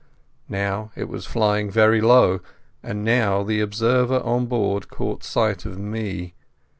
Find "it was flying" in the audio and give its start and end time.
0.95-1.69